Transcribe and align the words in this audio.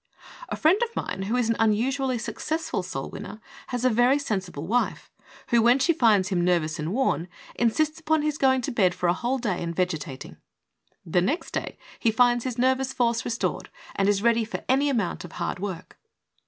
A 0.49 0.55
friend 0.55 0.81
of 0.81 0.95
mine 0.95 1.21
who 1.27 1.37
is 1.37 1.47
an 1.51 1.55
unusually 1.59 2.17
successful 2.17 2.81
soul 2.81 3.11
winner, 3.11 3.39
has 3.67 3.85
a 3.85 3.89
very 3.91 4.17
sensible 4.17 4.65
wife, 4.65 5.11
who, 5.49 5.61
when 5.61 5.77
she 5.77 5.93
finds 5.93 6.29
him 6.29 6.43
nervous 6.43 6.79
and 6.79 6.89
worn^ 6.89 7.27
insists 7.53 7.99
upon 7.99 8.23
his 8.23 8.39
going 8.39 8.61
to 8.61 8.71
bed 8.71 8.95
for 8.95 9.07
a 9.07 9.13
whole 9.13 9.37
day 9.37 9.61
and 9.61 9.75
vegetat 9.75 10.25
ing. 10.25 10.37
The 11.05 11.21
next 11.21 11.51
day 11.51 11.77
he 11.99 12.09
finds 12.09 12.45
his 12.45 12.57
nervous 12.57 12.93
force 12.93 13.23
restored 13.23 13.69
and 13.95 14.09
is 14.09 14.23
ready 14.23 14.43
for 14.43 14.65
any 14.67 14.89
amount 14.89 15.23
of 15.23 15.33
hard 15.33 15.59
work. 15.59 15.99